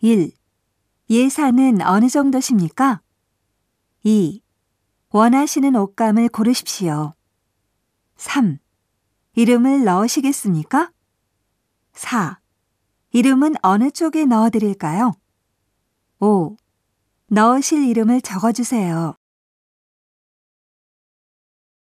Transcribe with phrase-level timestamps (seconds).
[0.00, 0.30] 1.
[1.10, 3.02] 예산은 어느 정도십니까?
[4.04, 4.40] 2.
[5.10, 7.14] 원하시는 옷감을 고르십시오.
[8.14, 8.58] 3.
[9.34, 10.92] 이름을 넣으시겠습니까?
[11.94, 12.38] 4.
[13.10, 15.14] 이름은 어느 쪽에 넣어 드릴까요?
[16.20, 16.56] 5.
[17.30, 19.16] 넣으실 이름을 적어 주세요.